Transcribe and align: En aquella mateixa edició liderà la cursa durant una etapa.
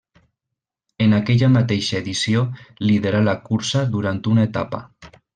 En 1.07 1.11
aquella 1.17 1.49
mateixa 1.57 1.99
edició 1.99 2.41
liderà 2.91 3.19
la 3.27 3.35
cursa 3.51 3.83
durant 3.97 4.23
una 4.37 4.47
etapa. 4.49 4.81